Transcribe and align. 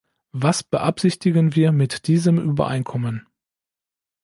Was 0.31 0.63
beabsichtigen 0.63 1.53
wir 1.55 1.71
mit 1.71 2.07
diesem 2.07 2.39
Übereinkommen? 2.39 3.27